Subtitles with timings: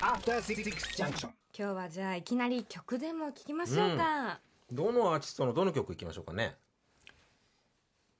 [0.00, 0.62] After Six
[0.96, 1.28] Junction.
[1.56, 4.38] 今日はじゃあいきなり曲でも聴きましょうか、
[4.70, 6.56] どのアーティストのどの曲いきましょうかね。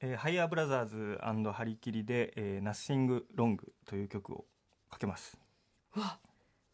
[0.00, 1.18] えーハイヤーブラザーズ
[1.52, 4.44] ハリキリで、えー、ナッシングロングという曲を
[4.90, 5.38] かけます。
[5.96, 6.18] わ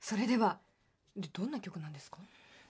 [0.01, 0.59] それでは
[1.17, 2.19] でどんな曲なんですか？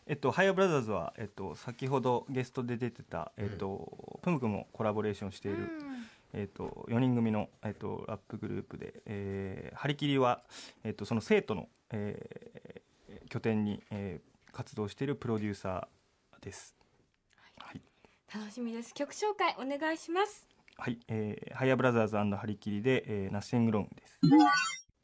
[0.06, 5.70] えっと、ハイヤーブラザーズは、えっと、先ほどゲストで出てた、えっと、プムクもコラボレーションしている、
[6.34, 10.42] えっと、4人組の、えっと、ラップグループで、えー、ハリキリは、
[10.82, 16.76] えっと、その生徒の、えー拠点に、えー活動しているプロデューサーです。
[17.58, 17.82] はい。
[18.32, 18.94] 楽しみです。
[18.94, 20.48] 曲紹介お願いします。
[20.78, 20.98] はい。
[21.08, 24.18] えー、ハイヤーブラザーズハリキリで、えー、ナッシングロングです。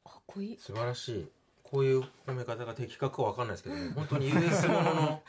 [0.05, 0.56] かっこいい。
[0.56, 1.28] 素晴らしい。
[1.64, 5.22] こういう褒め方が的確かわかんないですけど、ね、 本当に US ものの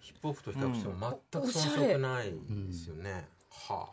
[0.00, 3.88] ヒップホップと比較しても全く遜色ないですよね、は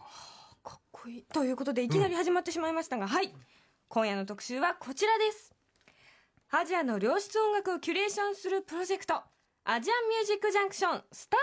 [0.63, 0.69] あ。
[0.69, 1.23] かっこいい。
[1.23, 3.33] ということでいきなり始まってしまいましたが、はい。
[3.87, 5.58] 今夜の特集はこちらです
[6.51, 9.21] アジアの良質音楽をキュレーションするプロジェクト
[9.65, 11.39] アジアンミュージックジャンクションスター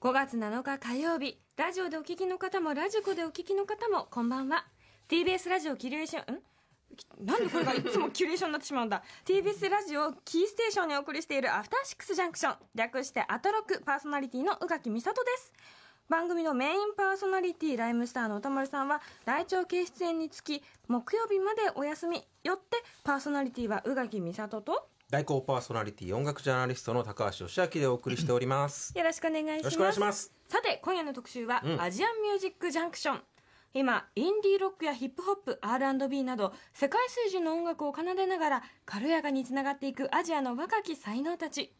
[0.00, 0.08] ト。
[0.08, 4.64] 5月7日火曜日ラジオでお聞きの方もラジコでお聞きの方もこんばんは。
[5.08, 6.38] TBS ラジオキュレーションん？
[7.26, 9.02] なんでこれがいつもキュレーションになってしまうんだ。
[9.26, 15.52] TBS ラジオキーステーションにお送りしているアフターシックスジャンクション略してアトロックパーソナリティの宇垣美里です。
[16.08, 22.22] 番組のメインパーソナリティライムスターの歌丸さんは来庁系出演につき木曜日までお休み。
[22.42, 24.88] よってパーソナリティは宇垣美里と？
[25.10, 28.92] 代行パーソナリティ音楽ジャーナリストの高橋義明でお送りしております。
[28.96, 29.58] よろしくお願いします。
[29.58, 30.32] よろしくお願いします。
[30.48, 31.80] さて今夜の特集は、うん。
[31.80, 33.20] アジアンミュージックジャンクション。
[33.72, 41.74] 今インディーロックやヒップホップ R&B など世界水準の音楽を奏でながら軽やかにつながっていくアジアの若き才能たち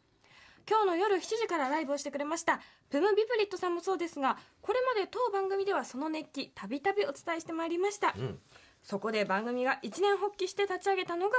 [0.67, 8.39] 今日の夜7時からライブをしてくれましたプム・ヴィプリットさんもそうですがこれまで当番組ではその熱気たびたびお伝えしてまいりました、ん。
[8.81, 11.35] そこで番組が一年発起して立ち上げたのが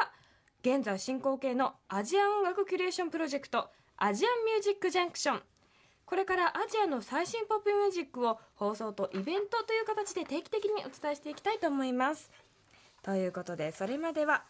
[0.62, 5.42] 現在進行形のアジア音楽キュレーションプロジェクトアジアンミュージックジャンクション。
[6.04, 12.30] これからアジアの最新ポップミュージックを放送とイベントという形で定期的にお伝えしていきたいと思います。
[13.02, 14.44] ということでそれまでは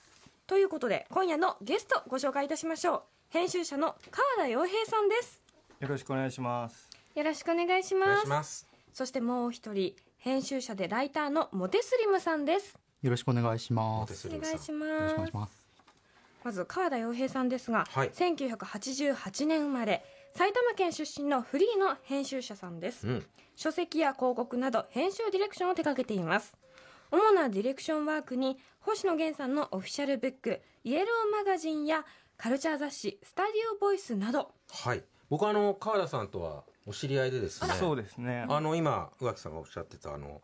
[0.46, 5.42] ということで今夜のゲストご紹介いたしましょう編集者の川田洋平さんです。
[5.78, 6.88] よろしくお願いします。
[7.14, 8.22] よろしくお願いします。
[8.22, 8.66] します。
[8.94, 12.78] そしてもう一人編集者でライターのモテスリムさんです。
[13.02, 14.00] よろしくお願いします。
[14.00, 14.72] モテスリムお願いし
[15.34, 15.52] ます。
[16.44, 18.10] まず川田洋平さんですが、はい。
[18.10, 20.02] 1988年生まれ
[20.34, 23.26] 埼玉県出身のフリーの編集者さんです、うん。
[23.54, 26.56] 書籍や広告など編集ディレクションを手掛けています。
[27.10, 34.52] 主なディレクションワークに星野源さんのオフィシャルブックイエローマガジンやカルチャー雑誌スタディオボイスなど。
[34.70, 35.02] はい。
[35.28, 37.74] 僕はあの川田さんとはお知り合いでですね。
[37.74, 38.46] そうですね。
[38.48, 40.42] あの今宇垣さんがおっしゃってたあの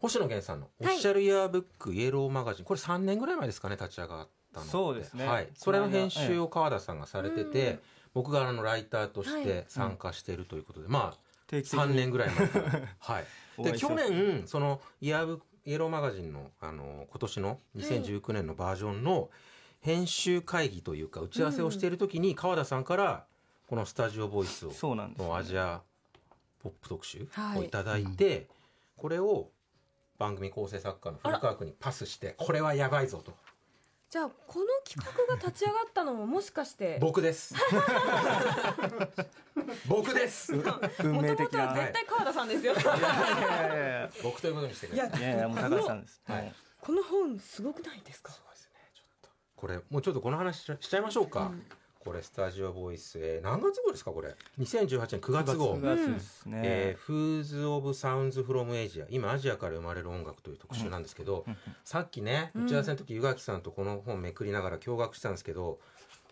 [0.00, 2.64] 星野源さんのオフィシャルイヤーブック、イエローマガジン。
[2.64, 5.26] これ3年ぐらい前ですかね立ち上がったのそうですね。
[5.26, 7.80] はい、それの編集を川田さんがされてて、
[8.14, 11.86] 僕があのライターとして参加しているということで、まあ定期的に。
[11.86, 12.64] 3年ぐらい前から。
[12.98, 13.24] はい。
[13.62, 19.28] で去年そのイヤーブックイエローマガジンのあの今年の2019年のバージョンの
[19.80, 23.24] 編集会議というか打ち合わせをしている時に川田さんから
[23.66, 25.80] このスタジオボイスをそうなんですよのアジア
[26.62, 27.60] ポップ特集はい。
[27.60, 28.46] をいただいて、
[28.96, 29.48] これを
[30.18, 33.32] 番組構成作家の古川君にパスしてこれはやばいぞと。
[34.10, 36.98] じゃあこの企画が立ち上がったのももしかして。
[37.00, 37.54] 僕です。
[39.88, 40.52] 僕です。
[40.52, 40.72] 運も
[41.22, 41.74] と命もとは的な。
[41.74, 42.72] 絶対川田さんですよ。
[42.74, 45.22] いやいやいやい僕ということにしてください。
[45.22, 46.20] やいやいやもう高橋さんです。
[46.26, 46.52] はい。
[46.80, 48.32] この本すごくないですか？
[49.60, 51.52] これもうちょっとこの話しちゃいましょうか、
[51.98, 55.76] これスタジオボイス、えー何月号ですかこれ？2018年9月号。
[55.76, 56.60] 9月ですね。
[56.64, 61.44] えー、 Flood of Sounds from Asia 今アジアから生まれる音楽という特集なんですけど、
[61.84, 65.78] さっきね打ち合わせの時湯垣さんとこの本めくりながら驚愕したんですけど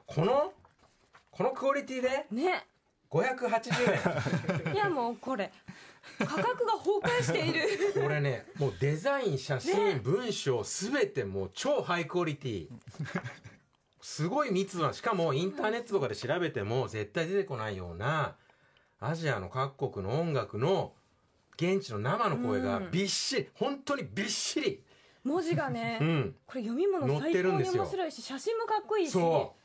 [0.07, 0.55] この
[1.31, 2.27] このクオリティで？
[2.31, 2.67] ね。
[3.11, 5.51] 580 いやもうこれ
[6.19, 7.61] 価格が崩壊している。
[7.97, 12.69] 円これねもうデザイン写真、文章すべてもう超ハイクオリティ。
[14.01, 18.37] すごい密なしかもインターネットとかで調べても絶対出てこないような
[19.01, 20.93] アジアの各国の音楽の
[21.57, 24.83] 現地の生の声がびっしり、本当にびっしり。
[25.25, 26.35] 文字がね、うん。
[26.47, 27.83] これ読み物載っ最高にてるんですよ。
[27.83, 29.11] 面白いし写真もかっこいいし。
[29.11, 29.59] そう。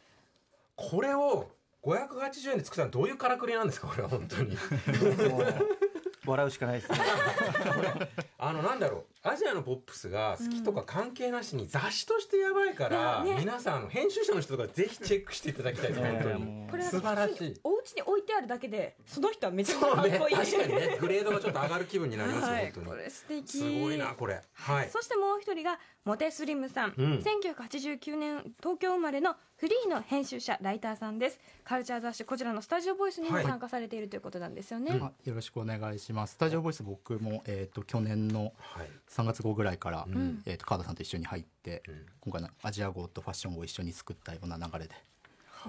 [0.76, 1.52] これを
[1.84, 4.58] 580円で作ったのどういうからくりなんですかこれは本当に
[6.26, 6.98] 笑うしかないですね。
[8.40, 13.38] あのなんだろうアジアのポップスが好きとか関係なしに雑誌としてやばいから、ね。
[13.40, 16.02] 皆さん編集者の人とかぜひチェックしていただきたいです。
[16.02, 17.60] 本当にこれ素晴らしい。
[17.64, 20.36] お家に置いてあるだけでその人はめちゃくちゃかっこいい。
[20.36, 22.86] 確かにねグレードがちょっと上がる気分になりますよ、はい、本当に。
[22.88, 23.58] これ素敵。
[23.60, 24.42] すごいなこれ。
[24.52, 24.90] はい。
[24.90, 27.14] そしてもう一人がモテスリムさん、うん。
[27.20, 31.40] 1989年東京生まれのフリーの編集者ライターさんです。
[31.64, 33.46] カルチャー雑誌こちらのスタジオボイスにもはい。
[33.46, 36.34] 参加されているということなんですよね、あよろしくお願いします。
[36.34, 40.42] スタジオボイス僕も、えー、と去年のはい3月号ぐらいから、ん。
[40.46, 42.06] えー、と川田さんと一緒に入って、ん。
[42.20, 44.96] 今回のアジア号とファッション号を一緒に作ったような流れで、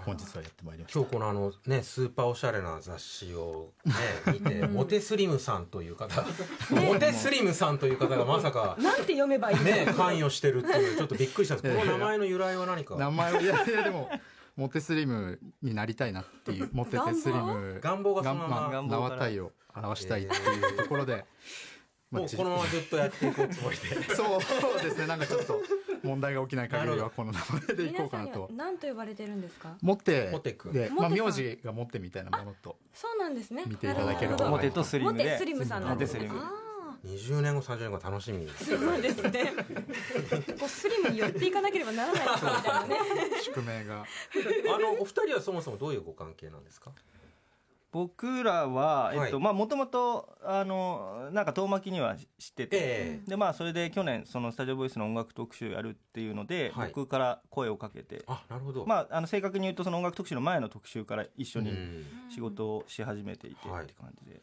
[0.06, 0.98] 本日はやってまいりました。
[0.98, 3.92] 今日このあのねスーパーおしゃれな雑誌をね
[4.32, 6.24] 見てモテスリムさんという方
[6.70, 11.76] モテスリムさんという方がまさかなんて読めばいいの、ね関与してるっていうちょっとびっくりしたんです。
[11.78, 12.96] この名前の由来は何か？
[12.96, 14.10] 名前をいやいやでも
[14.56, 18.60] モテスリムになりたいなっていうモテテスリム願望がそのまま。
[18.62, 21.24] が願望から名は体を表したいっていうところで、まあ
[22.20, 24.02] もうこのままずっとやっていくおつもりで。
[24.14, 25.06] そうですね。
[25.06, 25.60] なんかちょっと
[26.02, 28.48] 問題が起きない限りはこの名前でいこうかなと。
[28.52, 29.76] 何と呼ばれてるんですか？
[29.82, 33.64] モテモテ君で、まあ、名字がモテみたいなものとそうなんですね。
[33.66, 34.36] 見ていただければ。
[34.36, 34.54] なるほど。
[34.56, 35.24] 表とスリムで。
[35.24, 36.20] モテスリムさんなんですね。
[36.20, 36.44] モテスリム。
[36.44, 36.64] あ
[37.04, 38.48] 20年後30年後楽しみに。
[38.50, 39.52] ーそうですね。
[40.58, 42.96] こうスリムに寄っていかなければならない人みたいなね
[43.42, 44.06] 宿命が。
[44.74, 46.92] あのお二人はそもそもどういうご関係なんですか？
[47.94, 49.44] 僕らはえっとはい。
[49.44, 53.30] まあもともとあのなんか遠巻きには知ってて、ええ。
[53.30, 56.92] でまあそれで去年そのスタジオボイスの音楽特集やるっていうので、はい。
[56.92, 58.24] 僕から声をかけて。
[58.26, 58.84] あなるほど。
[58.84, 62.04] まああの正確に言うとその音楽特集の前の特集から一緒にうん。
[62.34, 64.40] 仕事をし始めていてってはい感じで、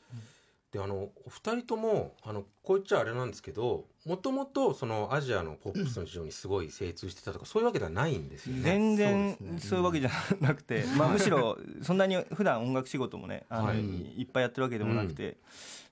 [0.71, 8.61] であのお二人ともあのこう言っちゃあれなんですけどもともとそのアジアのポップスの市場にすごい精通してたとかそういうわけではないんですよね。
[8.63, 13.79] 全然そういうわけじゃなくて、まあ、むしろそんなに普段音楽仕事もねあの、はい。
[14.21, 15.37] い、っぱいやってるわけでもなくて、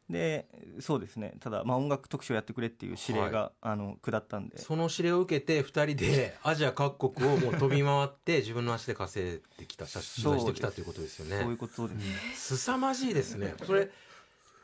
[0.09, 0.47] で
[0.79, 1.35] そうですね。
[1.39, 4.57] ただ、まあ、音楽特集をやってくれっていう指令が、あの下ったんで。
[4.57, 11.93] その指令を受けて二人でアジア各国をもう飛び回って自分の足で稼いできた取材してきたということですよそういうねことで
[12.33, 13.53] す、凄まじいですね。
[13.65, 13.89] それ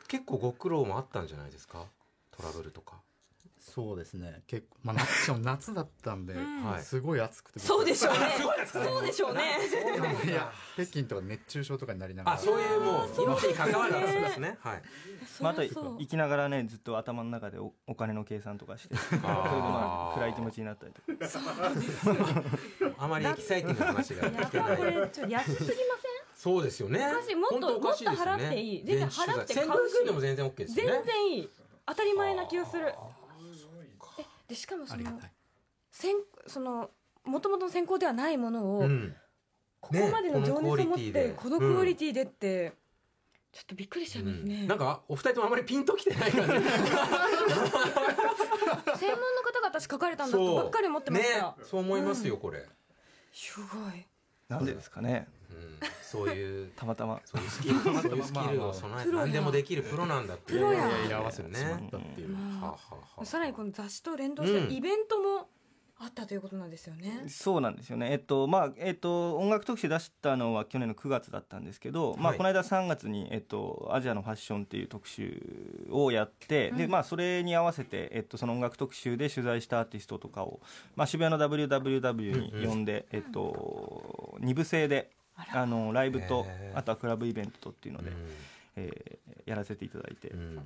[0.08, 1.84] 結構ご苦労もあったんじゃないですか？
[2.30, 2.96] トラブルとか。
[3.58, 4.42] そうですね。
[4.46, 6.82] 結構、まあ、夏 夏だったんで、はい。
[6.84, 8.18] すごい暑くてそうでしょうね。
[8.66, 9.56] そうでしょうね。
[10.24, 12.36] いや北京とか熱中症とかになりながら。
[12.36, 14.56] あそういうもう命に関わる話ですね。
[14.60, 14.82] はい。
[15.40, 15.62] まあ、あと
[15.98, 21.06] 生きながらねずっと頭の中でおお金の計算とかして それでまあ暗い気持ちになったりとか。
[22.98, 24.72] あまりエキサイティングな話がや聞けない。
[24.72, 25.95] っぱこれちょっと安すぎま
[26.46, 27.04] そうですよね。
[27.04, 27.34] おかしい。
[27.34, 28.30] もっと本当おかしいですよね。
[28.30, 28.84] もっと払っていい。
[28.84, 29.70] 全然払って買うし。
[29.70, 31.48] 1500円でも全然 OK ですよ全ね然いい。
[31.86, 32.94] 当たり前な気がする。
[34.20, 35.02] えでしかもその
[35.90, 36.14] 先
[36.46, 36.90] その
[37.24, 39.16] 元々の先行ではないものを、うん。
[39.80, 42.22] ここまでの情熱を持ってこのクオリティで。
[42.22, 42.74] って、
[43.50, 46.46] ちょっとびっくりしちゃいますね、なんかお二人ともあまりピンときてない感じ。
[46.52, 46.62] 専門
[49.34, 52.68] の方が私書かれたんだとばっかり思ってました、ねそう思いますよこれ、
[53.32, 54.06] すごい。
[54.48, 57.20] なんでですかねうん、そういうたまたま。
[57.24, 59.24] そういうスキルそういうスキルを備えてプロや。
[59.24, 60.58] 何でもできるプロなんだっていう。
[60.58, 60.88] プロや。
[60.88, 65.48] いやい合わせてしまねったっていう、はあはあはあさらにこの雑誌と連動したうんイベントも
[65.98, 80.60] あったということなんですよね、そうなんですよね、えっとまあえっと、音楽特集出したのは去年の9月だったんですけど、まあ、はいこの間3月に、えっと、アジアのファッションっていう特集をやって、でまあ、それに合わせて、えっと、その音楽特集で取材したアーティストとかを、
[80.96, 88.16] まあ、渋谷の WWW に呼んで、えっと、2部制であのライブとあとはクラブイベントとっていうので、うん。
[88.76, 89.16] えー
[89.46, 90.56] やらせていただいて、うん。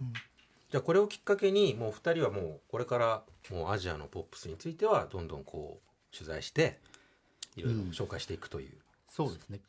[0.71, 6.79] じゃあこれをきっかけにもう二人はもうこれからもうアジアのポップスについてはどんどんこう取材して
[7.57, 8.71] いろいろ紹介していくという、
[9.11, 9.61] そうですね。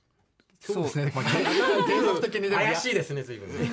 [0.61, 3.65] そうですね、まあ、継続的にでも怪しいですね随分ね。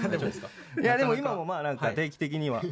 [0.82, 1.90] いやでも今もまあなんはい。
[1.90, 2.62] か定期的には、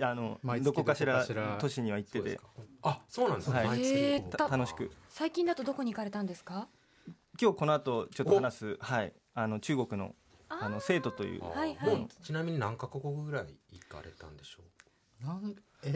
[0.00, 1.26] あの どこかしら
[1.58, 2.40] 都市には行ってて。
[2.82, 3.66] あそうなんですね、はい。
[3.66, 3.88] 毎月。
[3.98, 4.90] えーこうた楽しく。
[5.10, 6.68] 最近だとどこに行かれたんですか？
[7.40, 9.12] 今日この後ちょっと話すはい。
[9.34, 10.14] あの中国の
[10.48, 11.96] あの生徒というあはいはい。
[11.96, 14.62] もうちなみに何カ国ぐらい行かれたんでしょ
[15.24, 15.54] なんえ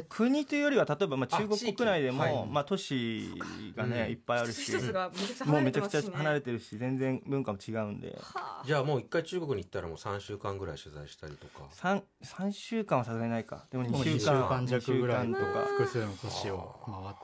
[0.08, 2.46] 国というよりは例えばまああ中国国内でも、はい。
[2.50, 3.32] まあ、都市
[3.76, 4.10] がね、うん。
[4.10, 8.18] いっぱいあるし一つがめちゃくちゃもう離れめちゃくちゃ離れてるし全然文化も違うんで。
[8.20, 11.64] はうじゃあもう一回中国に行ったらもう3週間ぐらい取材したりとか。
[11.72, 13.66] 3, 3週間はさすがにないか。
[13.70, 15.28] でも2 2週週間間弱ぐらい。
[15.28, 15.66] 二週間とか。
[15.66, 16.76] 複数の都市を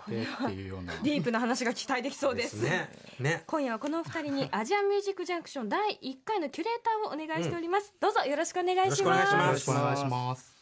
[0.06, 0.92] 回ってっていうような。
[0.92, 2.62] あ ディープな話が期待できそうです。
[2.62, 3.44] ねね。
[3.46, 9.34] 今夜はこのお二人にアジアンミュージックジャンクション第1回のキュレーターをお願いしております、どうぞよろしくお願いします。
[9.34, 10.53] よろしくお願いしよます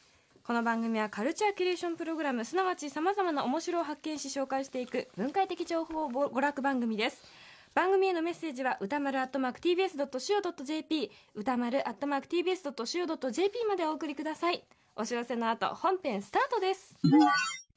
[0.44, 7.22] この番組はカルチャーキュレーションプログラムすなわちさまざまな面白を発見し紹介していく文化的情報娯楽番組です。
[7.75, 14.64] 番組へのメッセージは歌丸アットマーク @tbs.co.jp 歌丸アットマーク @tbs.co.jp までお送りください。
[14.96, 16.96] お知らせの後本編スタートです。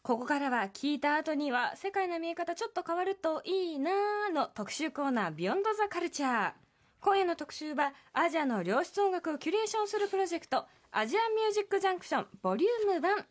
[0.01, 6.51] ここからは聞いた後には世界の見え方ちょっと変わるといいなーの特集コーナービヨンドザカルチャー
[6.99, 10.65] 今夜の特集はアジアの良質音楽をキュレーションするプロジェクト
[10.97, 13.23] アジアンミュージックジャンクションボリューム1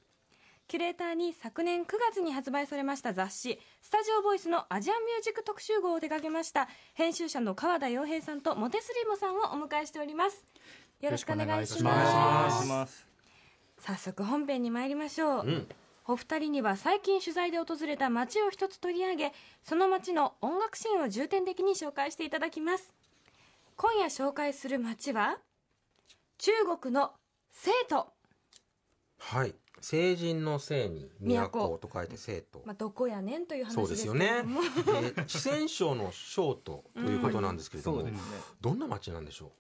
[0.68, 10.44] キュレーターに昨年9月に発売されました雑誌スタジオボイスのアジアンミュージック特集号を手掛けました編集者の川田洋平さんとモテスリモさんをお迎えしております。
[11.00, 13.06] よろしくお願いします。
[13.78, 15.68] 早速本編に参りましょう、うん。
[16.06, 22.92] お二人には最近取材で訪れた街を一つ取り上げその街の音楽シーンを重点的に紹介していただきます。
[23.76, 25.38] 今夜紹介する街は
[26.37, 27.12] 中国の
[27.54, 28.06] 成都、
[29.18, 29.54] はい。
[29.80, 32.62] 成人の聖に都と書いて生徒。
[32.66, 34.44] まあ、どこやねんという話そうですすよね。
[35.26, 38.23] 四川省の省都ということなんですけれども、そうですね。
[38.61, 39.52] どんな街なんでしょ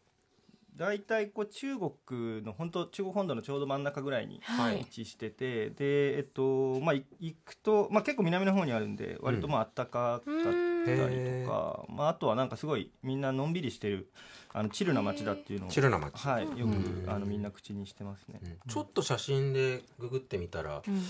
[0.76, 4.80] 大体こう中国の本当中国本土のちょうど真ん中ぐらいにはい。
[4.80, 14.08] 位置してて、でえっとまあい行くと、まあ、結構南の方にあるんで割とまあ暖かかったりとか、まあ、あとはなんかすごいみんなのんびりしてる
[14.52, 16.14] あのチルな街だっていうのをチルな街。
[16.26, 17.04] はい、ようん。
[17.04, 18.40] くあのみんな口にしてますね。
[18.42, 18.58] う、うん。
[18.68, 21.02] ちょっと写真でググってみたらうん。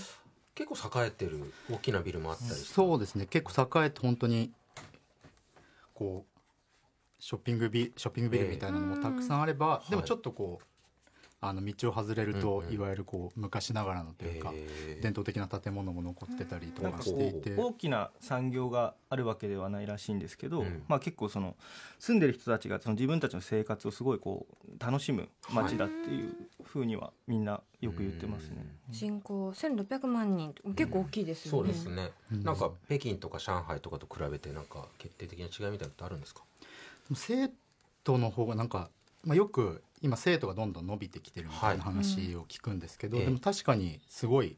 [0.55, 3.25] 結構栄えてる大きなビルもあったりしてそうですね。
[3.25, 4.51] 結構栄えて本当に
[5.93, 6.35] こう
[7.21, 10.65] ショッピングビショッピングビルみたいなのもたくさんあれば、えでもちょっとこう
[11.47, 12.73] あの道を外れると、うんうん。
[12.73, 14.53] いわゆるこう昔ながらのというか、
[15.01, 20.83] 伝統的な建物も残ってたりとかしていて、う大きな産業があるわけではないらしいんですけど、うん。
[20.87, 21.55] まあ、結構その
[21.99, 28.65] 住んでる人たちがその自分たちの生活をすごいこう楽しむ街だっていうふうにはみんなよく言ってますね。
[28.89, 32.43] 人口1600万人結構大きいですよね、そうですね、うん。
[32.43, 36.41] なんか北京とか上海とかと比べてなんか決定的な違いみたいなのってあるんですか？
[37.13, 37.49] 生
[38.03, 38.89] 徒の方がなんか、
[39.25, 41.93] まあ、よく今生徒がどんどん伸びてきてるみたいなはい。
[41.93, 43.25] 話を聞くんですけど、うん。
[43.25, 44.57] でも確かにすごい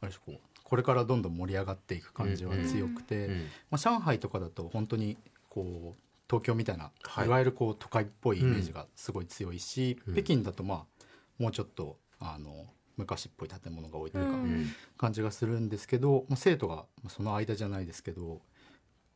[0.00, 3.34] あれこうこれからどんどん盛り上がっていく感じは強くて、うん。
[3.70, 5.16] まあ、上海とかだと本当に
[5.48, 7.26] こう東京みたいな、はい。
[7.26, 10.14] い、わゆるこう都会っぽいイメージがすごい強いし、うん。
[10.14, 11.04] 北京だとまあ
[11.38, 14.42] もうちょっとあの昔っぽい建物が多いというか、うん。
[14.42, 14.66] うん。
[14.96, 18.40] 感じがするんですけど、まあ、生徒がまあその間じゃないですけど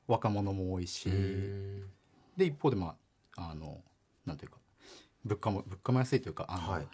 [0.06, 1.84] 若者も多いし、うん。
[2.36, 2.96] で一方でま
[3.36, 3.80] ああの
[4.26, 4.58] なんていうか
[5.24, 6.86] 物価も物価も安いというかあの、はい。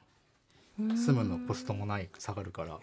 [0.79, 2.79] 住むのコストもない下がるから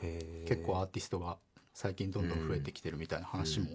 [0.45, 1.37] 結構アーティストが
[1.73, 3.67] 最近どんどん増えてきてるみたいな話も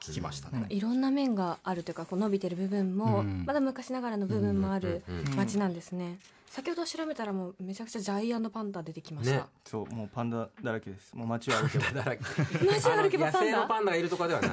[0.00, 0.66] 聞きましたね。
[0.68, 3.44] いろんな面があるというかこう伸びてる部分も、うん。
[3.44, 9.42] まだ昔ながらの部分もあるうんうんうん街なんですね、先ほど調べたらもうめちゃくちゃジャイアントパンダ出てきました、ね。
[9.64, 11.16] そうもうパンダだらけです。
[11.16, 12.22] もう街を歩けばだらけ。
[12.64, 13.50] 街を歩けばパンダ？
[13.50, 14.50] あの野生のパンダがいるとかではない、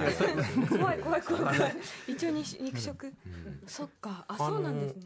[0.67, 1.57] 怖い怖い怖い。
[1.57, 1.75] 怖い。
[2.09, 3.13] 一応に肉食、うん。
[3.67, 4.25] そっか。
[4.27, 5.03] あそうなんですね、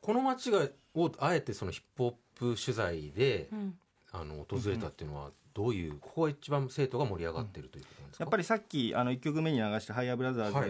[0.00, 3.78] この街がをあえてそのヒップホップ取材で、うん。
[4.10, 10.68] あの訪れたっていうのはどういうここが一番生徒が盛り上がってるということなんですか、やっぱりさっきあの1曲目に流した「ハイヤーブラザー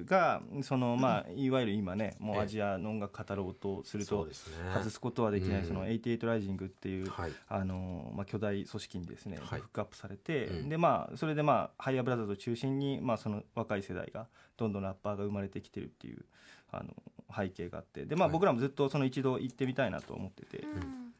[0.00, 4.28] ズが」そのまあいわゆる今ねもうアジアの音楽語ろうとすると
[4.74, 5.66] 外すことはできないうん。
[5.68, 7.32] その88ライジングっていうはい。
[7.48, 9.60] あのまあ、巨大組織にですね、はい。
[9.60, 10.68] フックアップされて、うん。
[10.68, 16.24] でまあ、それで、まあ、ハイヤーブラザーズを中心に、まあ、その若い世代がどんどんラッパーが生まれてきてるっていう
[16.72, 16.94] あの
[17.34, 18.04] 背景があって。
[18.06, 18.32] で、まあ、はい。
[18.32, 21.12] 僕らもずっとその一度行ってみたいなと思ってて、うん。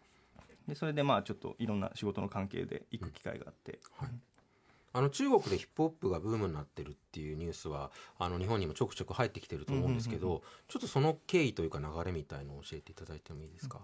[0.69, 3.79] でそれでまあちょっといろんな仕事の関係で行く機会があって、
[4.93, 13.79] あの中国でヒップホップがブームになってるっていうニュースはあの日本にもちょくちょく入ってきてると思うんですけど、うんうんちょっとその経緯というか流れみたいのを教えていただいてもいいですか、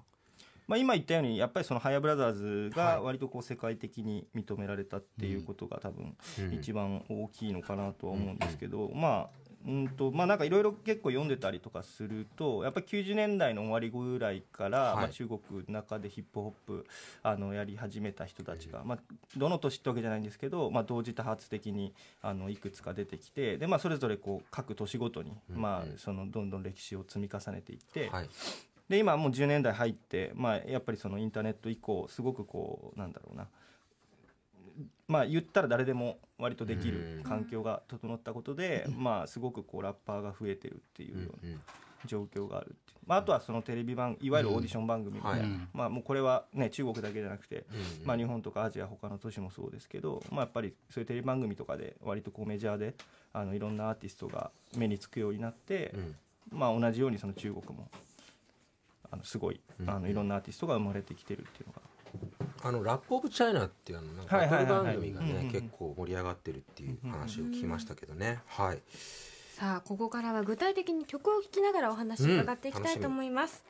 [0.66, 2.96] まあ、今言ったようにやっぱりそのハイヤーブラザーズはい。
[2.96, 6.52] が割とこう世界的に認められたっていうことが多分うん。
[6.52, 16.86] 一番大きいのかなとは思うんですけど、まあうんとまあなんかいろいろ結構読んでたりとかするとやっぱり90年代の終わりぐらいから、はいまあ、中国の中でヒップホップ
[17.22, 18.98] あのやり始めた人たちが、まあ、
[19.36, 28.08] どの年ってわけじゃないんですけど、まあ、同時多発的にあのいくつか出てきてで、まあ、それぞれこう各年ごとに、うんまあうん、そのどんどん歴史を積み重ねていって。
[28.10, 28.28] はい
[28.88, 33.48] で今もう10年代入って、まあ、やっぱりそのインターネット以降すごくこうなんだろうな
[35.06, 41.58] まあ言ったら誰でも割とできる環境が整ったことで、まあすごくこうラッパーが増えてるっていうような
[42.06, 42.76] 状況がある
[43.06, 47.66] まあ、あとはそのテレビ番いわゆるオーディション番組みたいな、まあもうこれはね中国だけじゃなくて、
[48.00, 48.06] うん。
[48.06, 52.94] まあ、日本とかアジア他の都市もそうですけど、まあ、やっぱりそういうテレビ番組とかで割とこうメジャーで
[53.32, 56.58] あのいろんなアーティストが目につくようになって、うん。
[56.58, 57.88] まあ、同じようにその中国も
[59.10, 59.90] あのすごいうん。
[59.90, 61.82] あのいろんなアーティストが生まれてきてるっていうのが
[62.64, 65.46] あのラップオブチャイナっていうあのなんかバトル番組がうんうんうん。
[65.46, 68.40] ね結構盛り上がってるっていう話を聞きましたけどね。
[68.46, 68.78] はい。
[69.52, 73.62] さあここからは具体的に曲を聴きながらお話を伺っていきたいと思います、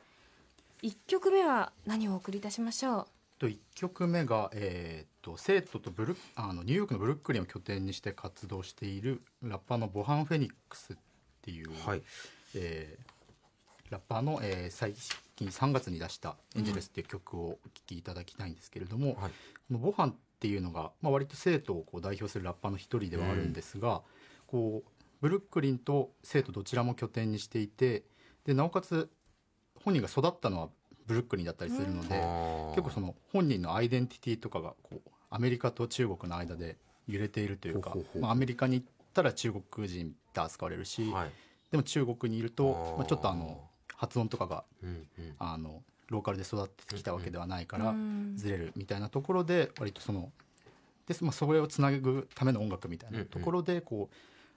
[0.81, 3.07] 一曲目は何をお送りいたしましょう？
[3.37, 10.95] と1曲目が、えー、と生徒とブルあのニューヨークのブルックリンを拠点にして活動しているラッパーのボハン・フェニックスっ
[11.43, 12.01] ていう、はい。
[12.55, 13.14] えー
[13.89, 14.93] ラッパーの、えー最
[15.35, 19.31] 近3月に出した「エンジェルス」っていう曲をお聴きいただきたいんですけれども、はい。
[19.31, 19.33] こ
[19.71, 24.01] のボハンっていうのが、まあ、割と生徒をこう代表するラッパーの一人ではあるんですが、
[24.47, 28.03] こうブルックリンと生徒どちらも拠点にしていて
[28.45, 29.09] でなおかつ
[29.83, 30.69] 本人が育ったのは
[31.05, 32.15] ブルックリンだったりするので、
[32.71, 36.77] 結構その本人のアイデンティティとかがこうアメリカと中国の間で
[37.07, 41.31] 揺れているというかまあ、アメリカに行ったら中国人って扱われるし、はい。
[41.71, 43.61] でも中国にいるとまあ、ちょっとあの
[43.95, 45.35] 発音とかがうんうん。
[45.39, 50.31] あのローカルで育ってきたわけではないからうんずれるみたいなところで割とその
[51.07, 54.15] で、まあ、それをつなぐための音楽みたいなところでこう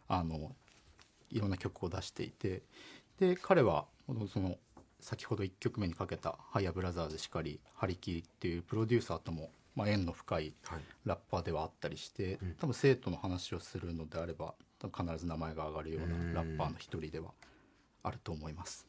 [0.08, 0.52] あの
[1.30, 2.62] いろんな曲を出していて
[3.18, 3.86] で彼は
[4.32, 4.58] その
[5.00, 10.80] 先ほど1曲目にかけた「ハイヤーブラザーズ」しかり「ハリキリ」っていうプロデューサーとも、まあ、縁の深いはい。
[11.04, 12.54] ラッパーではあったりして、うん。
[12.54, 16.34] 多分生徒の話をするのであれば必ず名前が上がるよううん。
[16.34, 17.32] なラッパーの一人では
[18.02, 18.87] あると思います。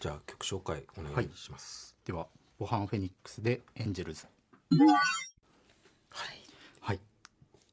[0.00, 2.26] じゃあ曲紹介お願いします、では
[2.58, 4.26] ボハン・フェニックスで「エンジェルズ」
[6.80, 7.00] はい、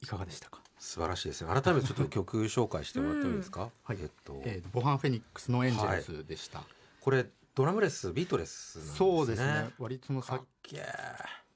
[0.02, 1.50] い、かがでしたか、素晴らしいですね。
[1.50, 3.98] 改めてちょっと曲紹介してもらってもいいですか、 はい。
[4.02, 6.66] えっと、えーボハン・フェニックスの「エンジェルズ」でした、
[7.00, 8.86] これドラムレスビートレスね。
[8.98, 9.70] そうですね。
[9.80, 10.84] 割とそのかっ先けえ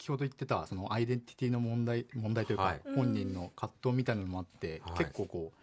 [0.08, 2.82] ほど言ってたそのアイデンティティの問題問題というか、はい。
[2.96, 4.98] 本人の葛藤みたいなのもあって、はい。
[5.00, 5.61] 結構こう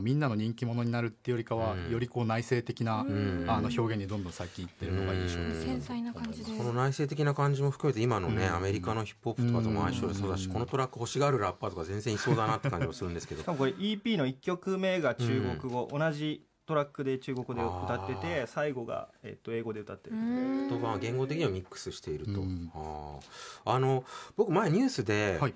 [0.00, 1.90] みんなの人気者になるっていうよりかは、うん。
[1.90, 3.44] よりこう内省的な、ん。
[3.48, 6.52] あの表現にどんどん先行ってるのが印象的繊細な感じで。
[6.56, 8.54] この内省的な感じも含めて今のね、うん。
[8.54, 10.52] アメリカのヒップホップとかとも相性でそうだし、うん。
[10.52, 13.42] このトラック欲しがるラッパーとか全然いそうだなって感じもするんですけど。
[13.42, 15.26] しかもこれ EP の1曲目が中
[15.60, 20.16] 国語、同じトラックで中国語で歌ってあて最後が、えっと、英語で歌ってる。
[20.16, 20.68] うん。
[20.68, 22.70] 言葉は言語的にはミックスしていると、うん。
[22.74, 23.72] あー。
[23.72, 24.04] あの
[24.36, 25.54] 僕前ニュースで、はい。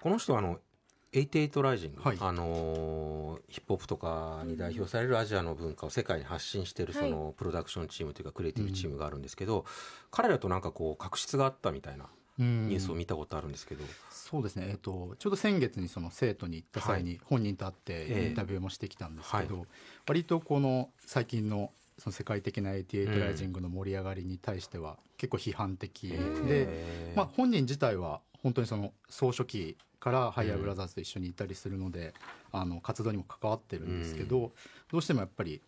[0.00, 0.60] この人はあの
[1.12, 2.18] 88ライジング、はい。
[2.20, 6.86] あのーヒップホップとかに代表されるアジアの文化を世界に発信してい。
[6.86, 9.64] るそのプロダクションチームというかクリエイティブチームがあるんですけど、
[10.10, 12.06] 彼らとなんかこう確執があったみたいな
[12.38, 18.28] ニニュースを見たことあるんですけど、そうですね、えっとちょうど先月にその生徒に行った際に本人と会ってええ。
[18.28, 19.64] インタビューもしてきたんですけど、は
[20.06, 32.14] 割とこの最近のその世界的な88ライジングの盛り上がりに対しては結構批判的で、えーまあ、本人自体は本当にその総書記からハイヤーブラザーズと一緒にいたりするので、
[32.52, 34.52] あの活動にも関わってるんですけど、
[34.90, 35.60] どうしてもやっぱり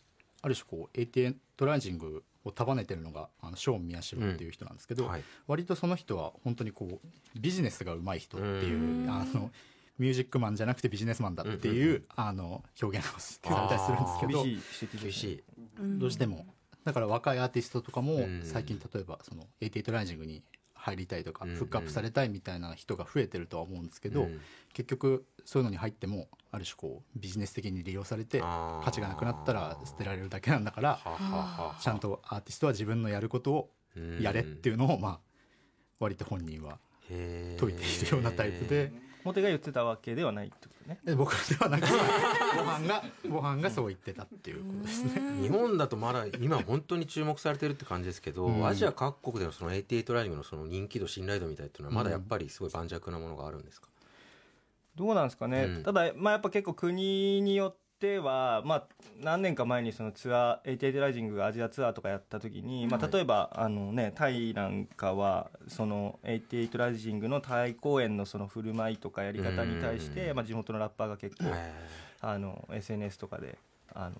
[0.42, 5.22] ある種こう88ライジングを束ねてるのがあのショーン宮代っていう人なんですけど、はい。
[5.46, 9.50] 割とその人は本当にこうビジネスが上手い人っていう、うんあの
[9.98, 15.42] ミュージックマンじゃなくてビジネスマンだっていう、うんうんあの表現をされたりするんですけど厳しい
[15.98, 16.46] どうしても。
[16.82, 18.40] だから若いアーティストとかもうん。
[18.42, 20.42] 最近例えばその88ライジングに
[20.80, 24.40] 入りたいとかうんフックアップされたいみたいな人が増えてるとは思うんですけど、うん。
[24.72, 31.00] 結局そういうのに入ってもある種こうビジネス的に利用されて価値がなくなったら捨てられるだけなんだから
[31.80, 33.70] ちゃんとアーティストは自分のやることを
[34.20, 35.20] やれっていうのをまあ
[35.98, 36.78] 割と本人は
[37.10, 37.60] へー。
[37.60, 39.09] 解いているようなタイプで。
[39.24, 40.98] モテが言ってたわけではないってことね。
[41.06, 45.42] え僕ではなくご飯がご飯がそう言ってたっていうことですね。
[45.42, 48.66] 日本だとまだ今本当に注目されてるって感じですけど、うん。
[48.66, 53.88] アジア各国でのその88ライジングのその人気度信頼度みたいっていうのはまだやっぱりすごい盤石なものがあるんですか、
[54.96, 55.82] どうなんですかね、うん。
[55.82, 57.78] ただ、まあ、やっぱ結構国によって
[58.18, 58.84] は、まあ、
[59.20, 63.12] 何年か前にそのツアー88ライジングがアジアツアーとかやった時に、まあ、はい。
[63.12, 70.36] 例えば、あのね、タイなんかはその88ライジングのタイ公演のその振る舞いとかやり方に対して、うん。
[70.36, 71.72] まあ、地元のラッパーが結構、へ
[72.20, 73.58] あの SNS とかで
[73.94, 74.14] あの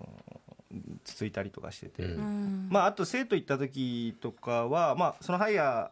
[1.03, 2.67] つついたりとかしてて、うん。
[2.69, 5.91] まあ、あと生徒行った時とかは、まあ、そのハイヤ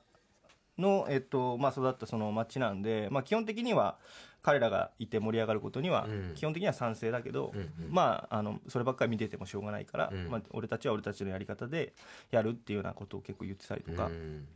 [0.78, 3.98] ーの、えっとまあ、育ったその町なんで、まあ、基本的には
[4.42, 6.34] 彼らがいて盛り上がることには、うん。
[6.36, 7.70] 基本的には賛成だけど、うんうん。
[7.90, 10.30] まあ、あのそればっかり見ててもしょうがないから、うん。
[10.30, 11.94] まあ、俺たちは俺たちのやり方で
[12.32, 14.48] やるっていうようなことを結構言ってたりとか、うん。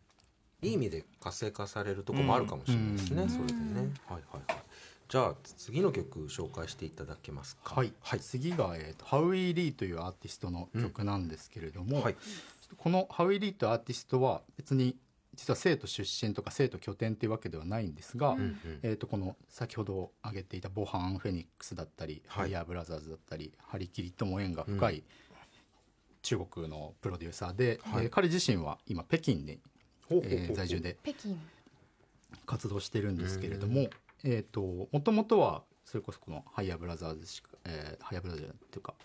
[0.61, 3.29] いい意味で活性化されるとこもあるかもしれないですね、うん。
[3.29, 3.59] それでね、
[4.07, 4.63] はいはいはい。
[5.09, 7.75] じゃあ次の曲紹介していただけますか。
[7.75, 12.15] はい、次が、えーとハウイ・リーというアーティストの曲なんですけれども、はい。
[12.77, 14.95] このハウイ・リーというアーティストは別に
[15.35, 25.03] 実は成都出身とか成都拠点というわけではないんですが、うんうんえー、とこの先ほど挙げていたボハン・フェニックスだったり、はいハイヤーブラザーズだったりハリキリとも縁が深い
[26.21, 29.59] 中国のプロデューサーで、はいえー彼自身は今北京に、
[30.09, 31.35] えー在住で北京。
[32.45, 33.89] 活動してるんですけれども、
[34.23, 38.95] えっ、と、もともとは、それこそこのハイヤーブラザーズしか、えーハイヤーブラザーズっていうか、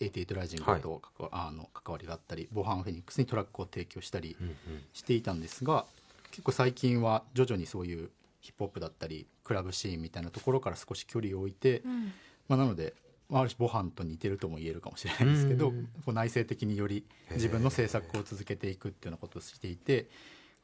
[0.00, 4.56] 88ライジングと関わ,、あの関わりがあったり、ボハン・フェニックスにトラックを提供したりうんうん。
[4.92, 5.86] していたんですが、
[6.30, 12.12] 結構最近は徐々にそういうヒップホップだったりクラブシーンみたいなところから少し距離を置いて、うん。
[12.48, 12.94] まあ、なので、
[13.30, 20.08] まあ、ある種ボハンと似てるとも言えるかもしれないですけど、うんこう内省的により自分の制作を続けていくっていうようなことをしていて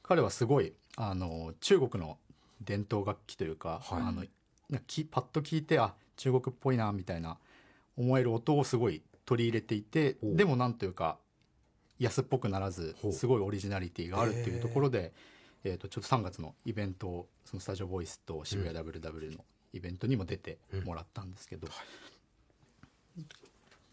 [0.02, 2.18] 彼はすごいあの中国の
[2.60, 4.02] 伝統楽器というか、はい。
[4.02, 4.24] あの
[4.86, 7.38] きパッと聞いてあ中国っぽいなみたいな
[7.96, 11.16] 思える音をすごい取り入れていておでもなんというか
[12.00, 15.12] 安っぽくならずすごいオリジナリティがあるっていうところで、
[15.62, 21.68] えー、とちょっと3月のイベントをそのスタジオボイスと渋谷 WW のイベントにも出てもらったんですけど、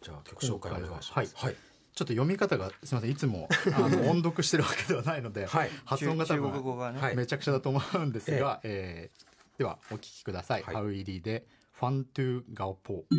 [0.02, 1.12] じゃあ曲紹介お願いします。
[1.14, 1.30] はい。
[1.36, 1.54] はい。
[1.54, 5.70] ちょっと読み方がすみませんいつもあの 音読してるわけではないので、はい。
[5.86, 7.16] 発音が多中国語分がね、はい。
[7.16, 10.64] めちゃくちゃだと思うんですが、えーではお聞きください。
[10.64, 10.76] はい。
[10.76, 13.18] ハウイリーでファントゥガオポー、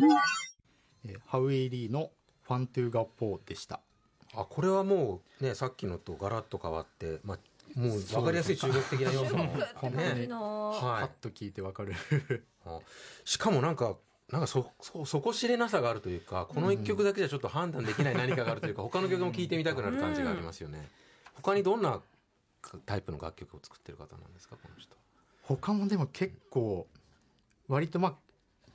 [1.05, 2.11] えーハウイリーの
[2.43, 3.79] ファントゥガオポーでした。
[4.33, 11.05] あこれはもうねさっきのとガラッと変わってまあもう分かりやすい中国的な要素も本当にはい。
[11.05, 11.93] ッと聞いてわかる。
[12.65, 12.79] あ
[13.23, 13.95] しかもなんか
[14.31, 20.87] なんかそそ底知れなさがあるというかこの一曲だけじゃちょっと判断できない何かがあるというか他の曲も聴いてみたくなる感じがありますよね。
[21.35, 22.01] 他にどんな
[22.85, 24.95] タイプの楽曲を作ってる方なんですかこの人。
[25.43, 26.87] 他もでも結構
[27.67, 28.15] 割とまあ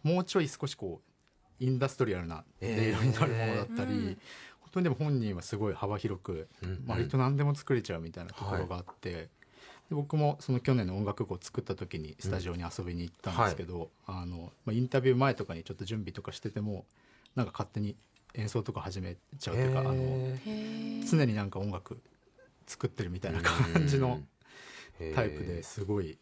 [0.03, 1.14] もうちょい少しこう
[1.61, 4.19] インダストリアルな音色になるものだったり、えーうん。
[4.61, 6.85] 本当にでも本人はすごい幅広くうん。
[6.87, 9.29] 割と何でも作れちゃうみたいなところがあって、で
[9.91, 16.87] 僕もその去年の音楽部を作った時にスタジオに遊びに行ったんですけど、あのまあ、インタビュー前とかにちょっと準備とかしてても
[17.35, 17.97] なんか勝手に
[18.35, 22.01] 演奏とか始めちゃうというか、あの常になんか音楽
[22.67, 24.23] 作ってるみたいな感じのー。
[25.13, 26.19] タイプですごい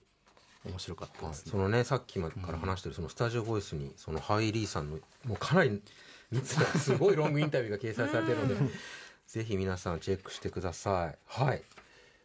[0.65, 1.51] 面白かったはいですね。
[1.51, 5.83] そのねさっきから話してるそのスタジオボイスにそのハイリーさんのもうかなり
[6.31, 8.55] 密なすごいロングインタビューが掲載されてるので
[9.27, 11.19] ぜひ皆さんチェックしてください。
[11.27, 11.63] はい。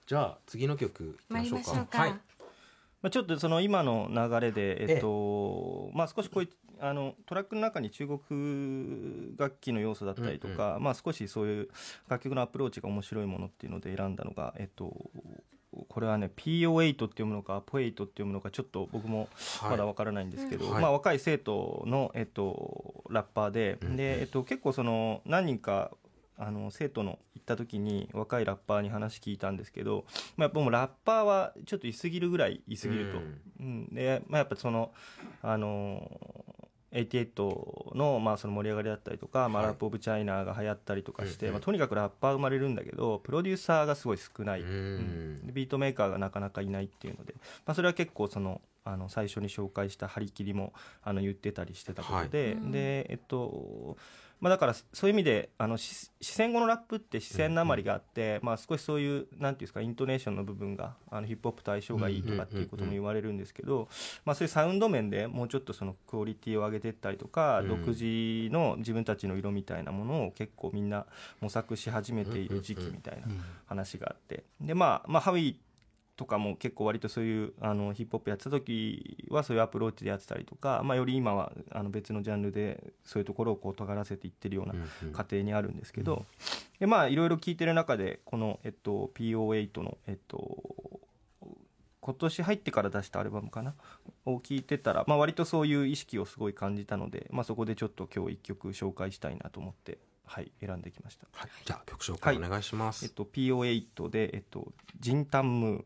[0.05, 1.97] じゃあ次の曲いきま参しょうか。
[1.99, 2.11] はい。
[2.11, 11.69] まあ、ちょっとその今の流れで、えっとまあ、少しこういあのトラックの中に中国楽器の要素だったりとか、まあ、少しそういう
[12.07, 14.93] 楽曲のアプローチが面白いものっていうので選んだのが、えっと、
[15.89, 19.27] これはね PO8 って読むのか PO8 って読むのかちょっと僕も
[19.61, 19.71] はい。
[19.71, 20.81] まだわからないんですけど、はい。
[20.81, 23.87] まあ、若い生徒の、えっと、ラッパーで,、うん。
[23.89, 25.91] うんでえっと、結構その何人か
[26.39, 33.17] あの生徒の行った時に若いラッパーに話聞いたんですけど、まあ、やっぱもうラッパーはちょっと言い過ぎるぐらい言い過ぎると、
[33.59, 33.87] うん。
[33.91, 34.91] で、まあ、やっぱその
[35.41, 36.45] あの
[36.91, 45.41] 88の,、まあその盛り上がりだったりとか、まあ、はいラップ・オブ・チャイナが流行ったりとかして、まあ、とにかくラッパー生まれるんだけどプロデューサーがすごい少ない、うん。
[45.53, 47.33] ビートメーカーがなかなかいないっていうので、
[47.65, 50.71] まあ、それは結構そのあの最初に紹介した張り切りも
[51.03, 52.71] あの言ってたりしてたことで、はい。
[52.71, 53.97] でえっと
[54.39, 63.87] まあ、だからそういう意味であのし四川語のラップって四川なまりがあって、まあ、少しそういうなんていうんですかイントネーションの部分があのヒップホップと相性がいいとかっていうことも言われるんですけど、
[64.25, 67.67] まあ、そういうサウンド面でもうちょっとそのクオリティを上げていったりとか、うん。
[67.67, 71.05] 独自の自分たちの色みたいなものを結構みんな
[71.41, 74.43] 模索し始めている時期みたいなうん話があって。
[74.61, 75.59] で、まあ、まあハウイ
[76.17, 85.13] とかも結構割とそういうあのヒップホップやってた時はそういうアプローチでやってたりとか、まあ、より今はあの別のジャンルでそういうところをこう尖らせていってるようなうんうん。
[85.13, 86.25] 過程にあるんですけど、
[86.79, 90.99] でまあいろいろ聞いてる中でこの、えっと、PO8 の、えっと、
[92.01, 93.75] 今年入ってから出したアルバムかな？
[94.25, 101.27] を聞いてたら、まあ、割とそういう意識をすごい感じたので、まあ、そこでちょっと今日一曲紹介したいなと思って、はい、選んできました。
[101.31, 105.85] はいじゃあ曲紹介お願いします、えっと、PO8 で、えっと、ジンタンム。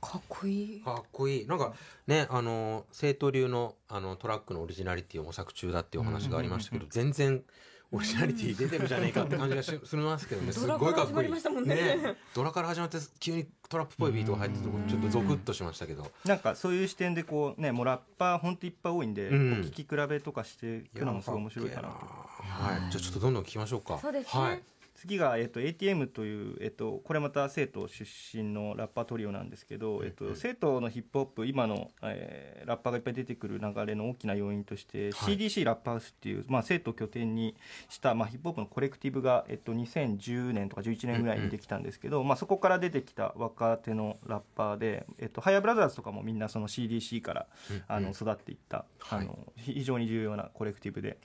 [0.00, 0.80] かっこいい。
[0.82, 1.46] かっこいい。
[1.46, 1.74] なんか
[2.06, 7.42] ねあの生徒流のあのトラックのオリジナリティを模索中だっていうお話がありましたけど、全然
[7.92, 10.52] オリジナリティ出てるじゃねえかって感じがしするますけどね。
[10.52, 11.12] すっごいかっこいい。
[11.12, 12.16] ドラから始まりましたもんね。
[12.34, 16.10] ドラから始まって急にトラップっぽいビートが入っててちょっとゾクッとしましたけど。
[16.24, 22.90] なんかそういう視点でこうねもうラッパーほんといっぱい多いんで、聞き比べとかしていくのもすごい面白いかなとはい。
[22.90, 23.98] じゃあちょっとどんどん聞きましょうか。
[24.00, 24.42] そうですね。
[24.42, 24.62] はい
[25.06, 35.36] 次が、えっと、ATM という、えっと、これまた生徒出身のラッパートリオなんですけど、えっと、生徒のヒップホップ今の、えーラッパーがいっぱい出てくる流れの大きな要因として、はい。
[35.36, 37.56] CDC ラップハウスっていう、まあ、生徒を拠点に
[37.88, 47.46] した、まあ、ヒップホップのコレクティブが、えっと、2010年とか11年ぐらいにできたんですけど、まあ、そこから出てきた若手のラッパーで、えっと、ハイアブラザーズとかもみんなその CDC から
[47.86, 49.20] あの育っていった、はい。
[49.20, 51.18] あの非常に重要なコレクティブで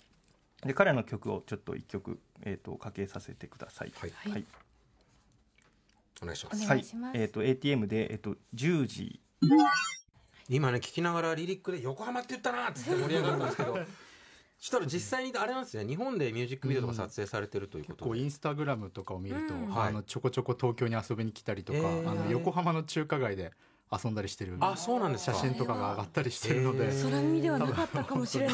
[0.65, 3.93] で彼の曲をちょっと一曲、えー、とかけさせてください。
[3.95, 4.11] はい。
[4.11, 4.31] はい。
[4.33, 4.45] はい。
[6.21, 6.67] お願いしまおす。
[6.67, 9.19] はい、えっ、と ATM でえっ、と10時。
[10.49, 13.79] 今ね聞きながらリリックで横浜って言ったなっつって盛り上がったんですけど
[14.61, 15.85] そしたら実際にあれなんですね。
[15.87, 19.75] 日本でミュージックビデオとか撮影されてるということで、結構インスタグラムとかを見ると、うん。
[19.75, 22.11] あのちょこちょこ東京に遊びに来たりとか、えー。
[22.11, 23.53] あの横浜の中華街で
[23.91, 25.33] 遊んだりしてるあそうなんですか。
[25.33, 27.03] 写真とかが上がったりしてるので、えー。
[27.03, 28.53] 空耳ではなかったかもしれな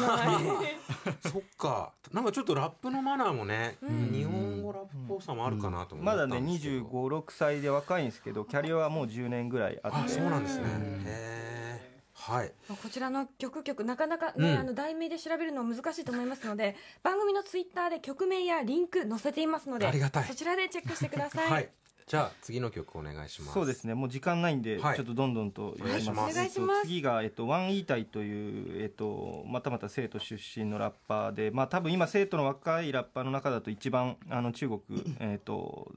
[1.30, 1.92] そっか。
[2.12, 4.10] なんかちょっとラップのマナーもね、うん。
[4.12, 6.74] 日本語ラップっぽさもあるかなと思ったまだねんですけど。
[6.86, 10.08] 2 5 6歳で若いんですけどキャリアはもう10年ぐらいああって。
[10.08, 11.02] そうなんですね、うん。
[11.02, 12.52] へえはい。
[12.68, 14.58] こちらの曲曲なかなかね、うん。
[14.58, 16.74] あの題名で調べるのは難しいと思いますので
[17.04, 20.24] 番組のツイッターで曲名やリンク載せていますのでありがたい。
[20.24, 21.70] そちらでチェックしてください、はい
[22.08, 23.52] じゃあ次の曲お願いします。
[23.52, 23.94] そうですね。
[23.94, 24.96] もう時間ないんで、はい。
[24.96, 26.38] ちょっとどんどんとお願いします。
[26.38, 34.80] えっと次が、えっと、ワンイータイという、えっと、またまた生徒出身のラッパーで、まあ、多分今生徒の若いラッパーの中だと一番あの中国、
[35.20, 35.92] えっと、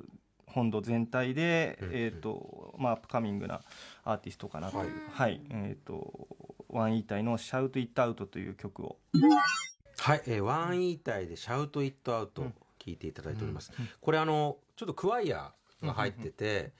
[0.47, 3.61] 本土全体で、うんえっとまあ、 upcoming な
[4.03, 4.79] アーティストかなと。
[4.79, 4.81] い。
[4.81, 5.41] う、ははい。
[5.49, 6.27] えっと
[6.67, 8.97] ワンイータイの「Shout It Out」という曲を。
[9.97, 16.71] はい、えー、ワンイータイで Shout It Out 聞いていただいております、これあのちょっとクワイアが入ってて、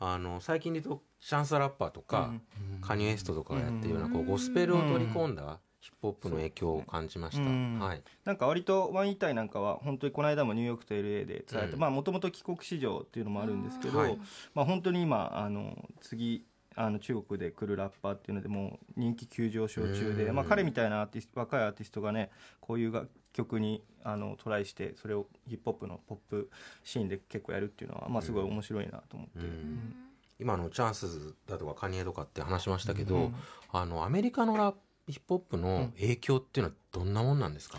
[0.00, 2.32] あの最近で言うとチャンスラッパーとか、
[2.80, 7.78] カニエ・ウェストとかがやってるようなこうゴスペルを取り込んだヒップホップの影響を感じました、うん。
[7.78, 8.02] はい。
[8.24, 14.18] なんか割とワンイータイなんかは本当にこの間もニューヨークと LA で伝えてもともと帰国市場っていうのもあるんですけど、はい。
[14.54, 26.50] まあ本当に今あの次あの中国で来るラッパーっていうのでもう人気急上昇中で、うんまあ、彼みたいなアーティスト若いアーティストがねこういう楽曲にあのトライしてそれをヒップホップのポップ
[26.82, 29.94] シーンで結構やるっていうのは、まあ、すごい面白いなと思って、うん。
[30.40, 33.34] 今のチャンスだとかカニエとかって話しましたけど、うん。
[33.72, 37.78] あのアメリカのラップヒップホップの影響っていうのはどんなもんなんですか、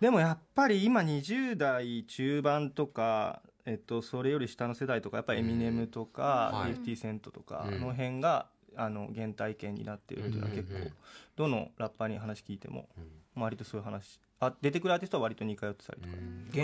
[0.00, 7.80] でもやっぱり今20代中盤とか、えっと、それより下の世代とかやっぱりエミネムとか、うんはい50セントとかうん。
[7.80, 8.46] の辺が、
[8.76, 10.80] あの原体験になってるっていうのは結構、うん。
[10.80, 10.92] うんうん
[11.36, 13.42] どのラッパーに話聞いてもうん。
[13.42, 16.14] 割とそういう話あ出てくるアーティストは割と似通ってたりとか、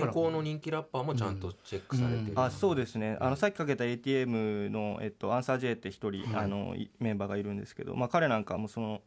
[0.06, 3.16] 現行の人気ラッパーもちゃんとチェックされてる、あそうですね。
[3.20, 6.44] あのさっきかけた ATM の、えっと、アンサー J って一人、はい。
[6.44, 9.00] あのいメンバーがいるんですけど、まあ、彼なんかもその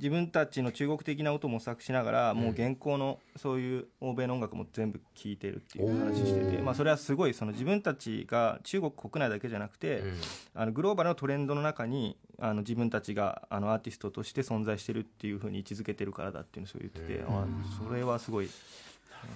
[0.00, 10.14] 自分たちの中国的な音を模索しながら、もう現行のそういう欧米の音楽も全部聴いてるっていう話してて、まあ、それはすごいその自分たちが中国国内だけじゃなくて、うん。
[10.54, 17.36] あのグローバルのトレンドの中にあの自分たちがあのアーティストとして存在してるっていうふうに位置づけてるからだっていうのをそう言ってて、うん。
[17.36, 17.46] あ
[17.86, 18.50] それはすごいうん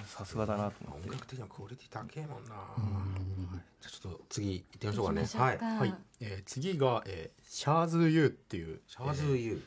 [0.07, 1.09] さすがだなと思って。
[1.09, 1.13] 音。
[1.13, 2.57] 楽的なクオリティ高えもんな、じゃ
[3.87, 5.27] あちょっと次行ってみましょうかね。
[5.35, 5.59] はい。
[5.79, 5.95] はい。
[6.21, 9.37] えー次が、えーシャーズ・ユーっていうシャーズえー。
[9.37, 9.63] ユ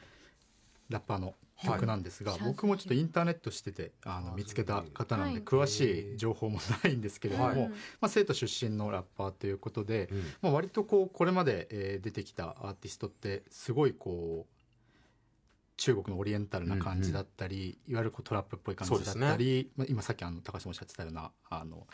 [0.89, 5.43] ラッパーの曲なんですが、はい僕もちょっとインターネットしててあの見つけた方なんで、はい。
[5.43, 7.57] 詳しい情報もないんですけれども、はい。
[7.57, 10.23] まあ、生徒出身のラッパーということで、うん。
[10.41, 14.57] まあ、割とこうこれまで、えー出てきたアーティストってすごいこう
[15.77, 21.87] 中国のオリエンタルな感じだったり、いわゆるこうトラップっぽい感じだったり、まあ、今さっきあの高橋もおっしゃってたようなあの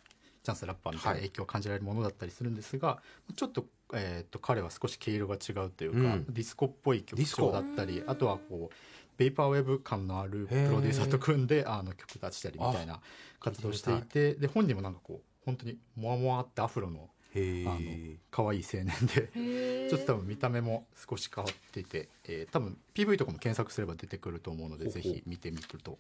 [0.43, 3.01] チャンスラッパーみたいな影響を感じられるものだったりするんですが、
[3.35, 6.25] ちょっと,、えー、と彼は少し毛色が違うというか、うん。
[6.29, 8.75] ディスコっぽい曲調だったりあとはこう
[9.17, 12.99] ベイパーウェブ感のあるプロデューサーと組んであの曲出したりみたいな
[13.39, 25.97] 活動をしていてで本人もなんかこう本当にモワモワってアフロのへあのえ可愛い青年でちょっと多分見た目も少し変わっていて、えー多分 PV とかも検索すれば出てくると思うのでぜひ見てみると。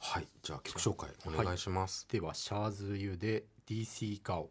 [0.00, 0.28] はい。
[0.42, 4.50] じゃあ曲紹介お願いします、ではシャーズ U で DC ガオ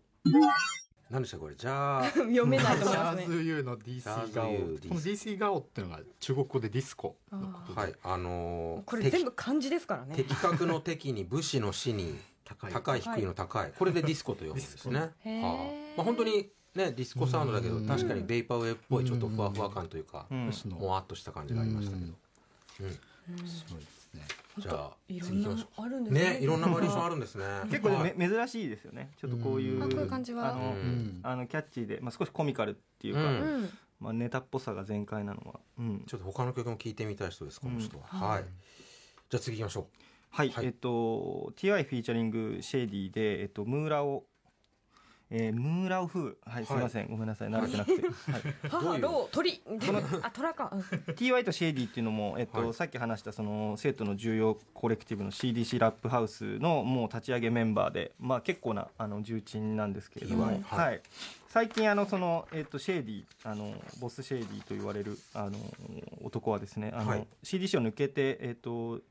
[1.09, 1.55] 何でしたこれ？
[1.55, 3.23] じゃあ 読めないシと思いますね。
[3.25, 10.15] ャーズ U の DC ガオこの DC ガオっていうのが中国語でディスコのことで、はいあのーこれ全部漢字ですからね。
[10.15, 13.71] 的、的確の敵に武士の死に高い高い低いの高い。
[13.77, 15.97] これでディスコと読むんですね、はあ。
[15.97, 17.87] まあ、本当にねディスコサウンドだけどうん。
[17.87, 22.13] 確かにベイパーウェイっぽいちょっとふわふわ感というかもわっとした感じがありましたけど、
[22.81, 22.85] うん。
[22.85, 24.23] 面白いですね。
[24.59, 26.33] じゃあいろんな次行きましょあるんうですね。
[26.33, 27.45] ねいろんなバリエーションあるんですね。
[27.69, 29.11] 結構ね、珍しいですよね。
[29.19, 29.83] ちょっとこういう、うん。
[29.83, 30.49] あこういう感じは。
[30.49, 31.19] あの、うん。
[31.23, 33.21] あのキャッチーで、まあ、少しコミカルっていうか、
[33.99, 38.19] まあ、ネタっぽさが全開なのは、うん、ちょっと他の曲も聴いてみたい人ですこの人は、うん。
[38.19, 38.43] はい。
[39.29, 39.87] じゃあ次行きましょ
[40.29, 40.65] はい、はい。
[40.65, 44.23] えっと TY フィーチャリングシェーディで、えっと、ムーラオ
[45.29, 47.49] えー、ムーラオ風はいすいません、ごめんなさい。
[47.49, 49.61] 慣れてなくて、はい、どう母ロー鳥？
[50.21, 50.71] あ虎か。
[50.71, 52.73] うん TY とシェーディっていうのも、えっとはい。
[52.73, 60.95] さっき話したその成都の重要コレクティブの CDC ラップハウスのもう立ち上げメンバーで、まあ、結構なあの重鎮なんですけれども、ははい。
[60.95, 60.99] い
[61.49, 65.57] 最近あのその、えっとシェーディあのボスシェーディと言われるあの
[66.23, 67.27] 男はですねあの、はい。
[67.43, 69.01] CDC を抜けて、えっと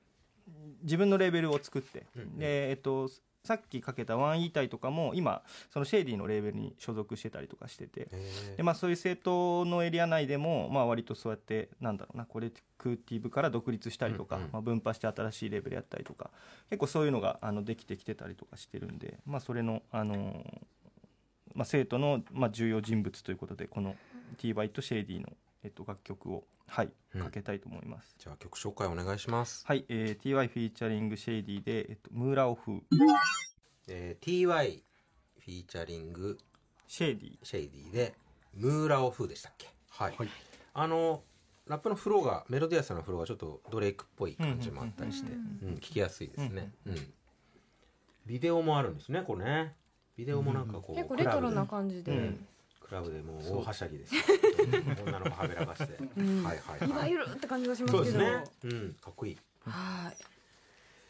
[0.83, 2.39] 自分のレーベルを作って、うんうん。
[2.39, 3.11] でえっと
[3.47, 8.09] さっきかけたワンイータイとかも今そのシェーディのレーベルに所属してたりとかしてて。
[8.13, 14.51] へで、まあ、そういう政党のエリア内でも、まあ、割とそうやってなんだろうなコレクティブから独立したりとか、うんうん。
[14.53, 16.31] まあ、分派して新しいレベルやったりとか
[16.71, 20.77] 結構そういうのがあのできてきてたりとかしてるんで、まあ、それの、あのー
[21.57, 23.97] まあ、生徒の、まあ、重要人物ということでこの
[24.37, 25.29] TY とシェーディの、
[25.65, 27.23] えっと、楽曲を、はい、うん。
[27.23, 28.17] かけたいと思います。
[28.19, 29.65] じゃあ曲紹介お願いします。
[29.67, 32.83] はい、えー、TY フィーチャリングシェーディで、えっと、母老虎。
[33.89, 34.83] えー TY
[35.39, 36.39] フィーチャリング
[36.89, 37.21] シェー。
[37.21, 38.15] ディシェイディで
[38.55, 39.69] 母老虎でしたっけ？
[39.91, 40.29] はい、はい。
[40.75, 41.23] あの
[41.67, 47.13] ラップのフローがメロディアスなフローがちょっとドレイクっぽい感じもあったりして、うん聞きやすいですね、うん
[48.27, 49.77] ビデオもあるんですねこれね。
[50.17, 52.47] ビデオもなんかこう、結構レトロな感じで、うん
[52.87, 54.15] クラブでもう大はしゃぎです。
[54.15, 54.23] よ
[55.05, 56.45] 女の子はべらかして、ん。
[56.45, 56.93] はいはいい。
[56.93, 58.45] わはいゆるって感じがしますそうけどですね。
[58.65, 58.95] うん。
[58.95, 59.39] かっこいい。
[59.65, 60.17] はい。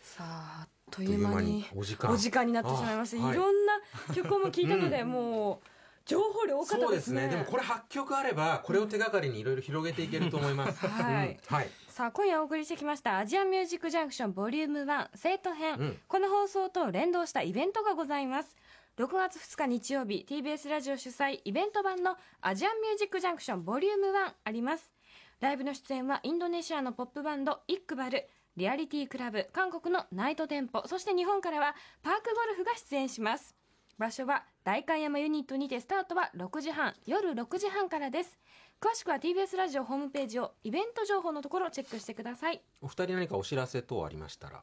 [0.01, 2.11] さああっとあっいう間にお時間。
[2.11, 3.35] お時間になってしまいました、あはい。
[3.35, 3.81] い、ろんな
[4.15, 5.69] 曲も聞いたので、もう
[6.07, 7.29] 情報量多かったですすね。
[7.29, 10.81] でもこれ8曲あればこれを手がかりにいろいろ広げていけると思います。
[10.89, 11.39] はい。
[11.51, 11.57] うん。
[11.57, 11.71] はい。
[11.89, 15.99] さあ今夜お送りしてきましたアジアンミュージックジャンクションボリューム1生徒編、うん。
[16.09, 18.57] この放送と連動したイベントがございます
[18.98, 24.90] 6月2日日曜日 TBS ラジオ主催イベント版のアジアンミュージックジャンクションボリューム1あります。
[25.38, 33.54] ライブの出演はインドネシアのポップバンドイックバルリアリティクラブ韓国のナイトテンポそして日本からはパークゴルフが出演します。
[33.98, 38.38] 場所は代官山ユニットにてスタートは6時半夜6時半からです。
[38.80, 42.62] 詳しくは TBS ラジオホームページをイベント情報のところをチェックしてください。
[42.80, 44.62] お二人何かお知らせ等ありましたら。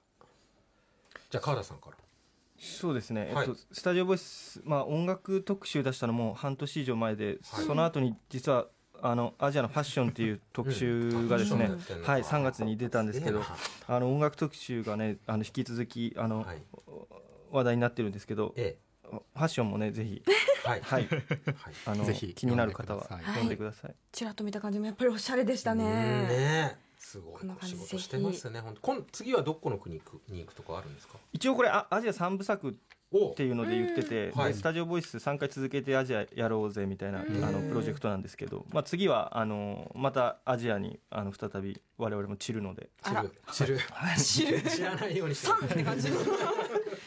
[1.30, 2.03] じゃあ川田さんから。
[2.60, 3.48] そうですね、はい。
[3.48, 7.66] えっと、スタジオボイス、まあ、音楽特集出したのも半年以上前で、はい。
[7.66, 8.68] その後に実は
[9.02, 13.42] あのアジアのファッションっていう特集がですね、うんあはい、3月に出たんですけど
[13.88, 16.64] あの音楽特集がねあの引き続きあの、はい。
[17.52, 20.82] 話題になってるんですけどえファッションもねぜひ、えはい。
[20.82, 21.24] はい、はい。
[21.86, 23.96] あのぜひ気になる方は読んでください。
[24.12, 25.84] ちらっと見た感じもやっぱりおしゃれでしたね。
[25.84, 25.90] うん。
[26.30, 31.18] ねすごい仕事してますね本当今次はどこの国行くに行くとかあるんですか？
[31.34, 32.74] 一応これあアジア三部作っ
[33.36, 34.40] ていうので言ってて、うん。
[34.40, 34.54] はい。
[34.54, 37.44] でスタジオボイス3回続けてアジアやろうぜみたいな、うん。
[37.46, 42.90] あのプロジェクトなんですけど、まあ、次はあのまたアジアにあの再び我々も散るので。
[43.04, 43.32] 散る。
[43.52, 43.80] 散る。
[44.18, 46.10] 知らないようにしてって感じ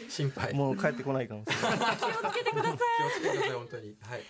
[0.09, 0.55] 心配。
[0.55, 1.97] もう帰ってこないかもしれない。
[2.33, 2.77] つけてください。
[2.77, 3.51] 気をつけてください。
[3.53, 4.23] 本当にはい。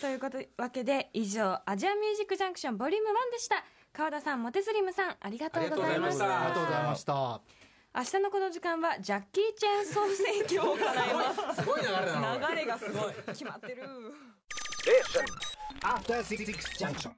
[0.00, 3.64] ということわけで以上アジアンミュージックジャンクションボリューム1でした。
[3.92, 6.24] 川田さんモテスリムさんありがとうございましあた。
[6.24, 7.40] ありがとうございました。
[7.96, 11.62] 明日のこの時間はジャッキー・チェーン総選挙を行います。
[11.62, 13.12] すごい流れだな流れがすごい。
[13.28, 13.82] 決まってる。
[15.82, 16.44] After Six
[16.78, 17.10] Junction.